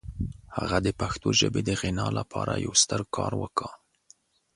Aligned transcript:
هغه 0.57 0.77
د 0.85 0.87
پښتو 0.99 1.27
ژبې 1.39 1.61
د 1.65 1.69
غنا 1.81 2.07
لپاره 2.19 2.53
یو 2.65 2.73
ستر 2.81 3.01
کار 3.15 3.31
وکړ. 3.41 3.69